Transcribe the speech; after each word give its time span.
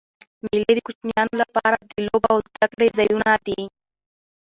مېلې 0.43 0.71
د 0.75 0.79
کوچنيانو 0.87 1.33
له 1.41 1.45
پاره 1.55 1.79
د 1.91 1.93
لوبو 2.07 2.27
او 2.33 2.37
زدهکړي 2.47 2.87
ځایونه 2.97 3.31
دي. 3.45 3.61